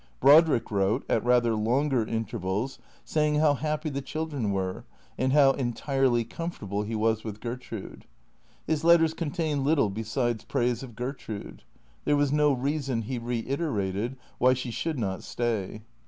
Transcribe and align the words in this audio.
Brodrick 0.19 0.71
wrote 0.71 1.05
(at 1.07 1.23
rather 1.23 1.53
longer 1.53 2.03
in 2.03 2.25
tervals) 2.25 2.79
saying 3.05 3.35
how 3.35 3.53
happy 3.53 3.87
the 3.87 4.01
children 4.01 4.51
were, 4.51 4.83
and 5.15 5.31
how 5.31 5.51
entirely 5.51 6.23
comfortable 6.23 6.81
he 6.81 6.95
was 6.95 7.23
with 7.23 7.39
Gertrude. 7.39 8.05
His 8.65 8.83
letters 8.83 9.13
contained 9.13 9.63
little 9.63 9.91
besides 9.91 10.43
praise 10.43 10.81
of 10.81 10.95
Gertrude. 10.95 11.61
There 12.03 12.17
was 12.17 12.31
no 12.31 12.51
reason, 12.51 13.03
he 13.03 13.19
reiterated, 13.19 14.17
why 14.39 14.55
she 14.55 14.71
should 14.71 14.97
not 14.97 15.21
stay. 15.21 15.83